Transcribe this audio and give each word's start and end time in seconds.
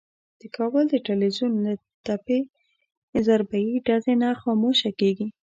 د 0.41 0.43
کابل 0.57 0.83
د 0.89 0.95
ټلوېزیون 1.05 1.53
له 1.65 1.73
تپې 2.05 2.39
ضربهیي 3.27 3.77
ډزې 3.87 4.13
نه 4.21 4.29
خاموشه 4.41 4.89
کېږي. 4.99 5.27